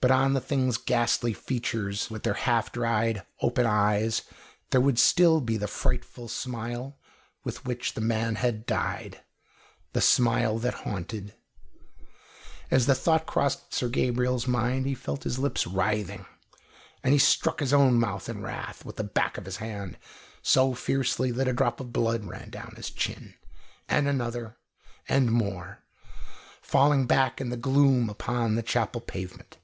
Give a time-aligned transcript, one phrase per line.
[0.00, 4.20] But on the thing's ghastly features, with their half dried, open eyes,
[4.68, 6.98] there would still be the frightful smile
[7.42, 9.22] with which the man had died
[9.94, 11.32] the smile that haunted
[12.70, 16.26] As the thought crossed Sir Gabriel's mind, he felt his lips writhing,
[17.02, 19.96] and he struck his own mouth in wrath with the back of his hand
[20.42, 23.32] so fiercely that a drop of blood ran down his chin,
[23.88, 24.58] and another,
[25.08, 25.82] and more,
[26.60, 29.56] falling back in the gloom upon the chapel pavement.